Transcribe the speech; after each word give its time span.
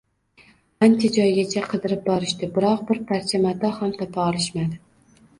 Ancha 0.85 1.09
joygacha 1.17 1.61
qidirib 1.73 1.99
borishdi, 2.07 2.49
biroq 2.55 2.81
bir 2.87 3.01
parcha 3.11 3.41
mato 3.43 3.71
ham 3.75 3.93
topa 3.99 4.25
olishmadi 4.31 4.81